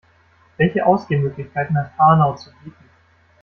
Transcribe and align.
Welche 0.57 0.83
Ausgehmöglichkeiten 0.83 1.77
hat 1.77 1.91
Hanau 1.95 2.33
zu 2.35 2.49
bieten? 2.63 2.89